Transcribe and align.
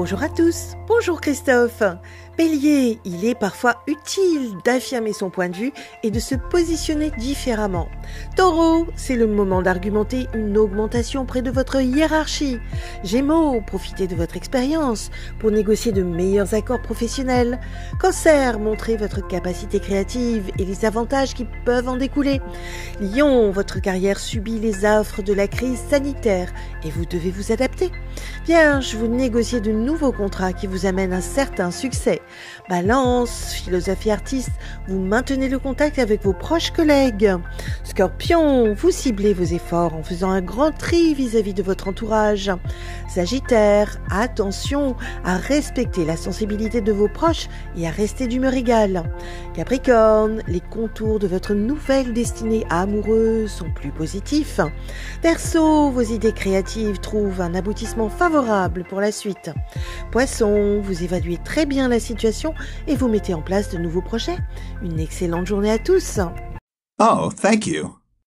Bonjour 0.00 0.22
à 0.22 0.28
tous, 0.28 0.76
bonjour 0.86 1.20
Christophe. 1.20 1.82
Bélier, 2.38 3.00
il 3.04 3.24
est 3.24 3.34
parfois 3.34 3.82
utile 3.88 4.52
d'affirmer 4.64 5.12
son 5.12 5.28
point 5.28 5.48
de 5.48 5.56
vue 5.56 5.72
et 6.04 6.12
de 6.12 6.20
se 6.20 6.36
positionner 6.36 7.10
différemment. 7.18 7.88
Taureau, 8.36 8.86
c'est 8.94 9.16
le 9.16 9.26
moment 9.26 9.60
d'argumenter 9.60 10.28
une 10.34 10.56
augmentation 10.56 11.26
près 11.26 11.42
de 11.42 11.50
votre 11.50 11.80
hiérarchie. 11.80 12.60
Gémeaux, 13.02 13.60
profitez 13.66 14.06
de 14.06 14.14
votre 14.14 14.36
expérience 14.36 15.10
pour 15.40 15.50
négocier 15.50 15.90
de 15.90 16.04
meilleurs 16.04 16.54
accords 16.54 16.80
professionnels. 16.80 17.58
Cancer, 17.98 18.60
montrez 18.60 18.96
votre 18.96 19.26
capacité 19.26 19.80
créative 19.80 20.52
et 20.60 20.64
les 20.64 20.84
avantages 20.84 21.34
qui 21.34 21.44
peuvent 21.64 21.88
en 21.88 21.96
découler. 21.96 22.40
Lion, 23.00 23.50
votre 23.50 23.80
carrière 23.80 24.20
subit 24.20 24.60
les 24.60 24.84
affres 24.84 25.24
de 25.24 25.32
la 25.32 25.48
crise 25.48 25.80
sanitaire 25.90 26.52
et 26.84 26.90
vous 26.90 27.04
devez 27.04 27.32
vous 27.32 27.50
adapter. 27.50 27.90
Vierge, 28.46 28.94
vous 28.94 29.08
négociez 29.08 29.60
de 29.60 29.72
nouveaux 29.72 30.12
contrats 30.12 30.52
qui 30.52 30.68
vous 30.68 30.86
amènent 30.86 31.12
un 31.12 31.20
certain 31.20 31.72
succès. 31.72 32.22
Balance, 32.68 33.52
philosophie 33.52 34.10
artiste, 34.10 34.52
vous 34.86 34.98
maintenez 34.98 35.48
le 35.48 35.58
contact 35.58 35.98
avec 35.98 36.22
vos 36.22 36.32
proches 36.32 36.70
collègues. 36.70 37.34
Scorpion, 37.84 38.74
vous 38.74 38.90
ciblez 38.90 39.32
vos 39.32 39.44
efforts 39.44 39.94
en 39.94 40.02
faisant 40.02 40.30
un 40.30 40.42
grand 40.42 40.72
tri 40.72 41.14
vis-à-vis 41.14 41.54
de 41.54 41.62
votre 41.62 41.88
entourage. 41.88 42.50
Sagittaire, 43.08 43.98
attention 44.10 44.94
à 45.24 45.36
respecter 45.36 46.04
la 46.04 46.16
sensibilité 46.16 46.80
de 46.80 46.92
vos 46.92 47.08
proches 47.08 47.48
et 47.76 47.88
à 47.88 47.90
rester 47.90 48.26
d'humeur 48.26 48.54
égale. 48.54 49.10
Capricorne, 49.54 50.42
les 50.46 50.60
contours 50.60 51.18
de 51.18 51.26
votre 51.26 51.54
nouvelle 51.54 52.12
destinée 52.12 52.66
amoureuse 52.70 53.50
sont 53.50 53.70
plus 53.70 53.90
positifs. 53.90 54.60
Verseau, 55.22 55.90
vos 55.90 56.02
idées 56.02 56.32
créatives 56.32 56.98
trouvent 56.98 57.40
un 57.40 57.54
aboutissement 57.54 58.08
favorable 58.08 58.84
pour 58.84 59.00
la 59.00 59.12
suite. 59.12 59.50
Poisson, 60.10 60.80
vous 60.80 61.02
évaluez 61.02 61.38
très 61.42 61.66
bien 61.66 61.88
la 61.88 62.00
et 62.86 62.96
vous 62.96 63.08
mettez 63.08 63.34
en 63.34 63.42
place 63.42 63.70
de 63.70 63.78
nouveaux 63.78 64.02
projets. 64.02 64.36
Une 64.82 64.98
excellente 64.98 65.46
journée 65.46 65.70
à 65.70 65.78
tous. 65.78 66.20
Oh, 66.98 67.30
thank 67.40 67.66
you. 67.66 67.97